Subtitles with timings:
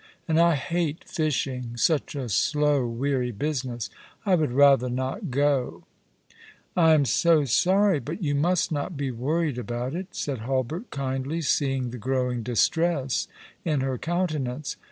[0.27, 3.91] And I hate fishing— such a slow weary business.
[4.25, 5.83] I would rather not go.""
[6.75, 10.33] I am so sorry; but you must not be worried about it," 156 All along
[10.33, 13.27] the River, said Hulbert, kindly, seeing the growing distress
[13.63, 14.75] in her coun tenance.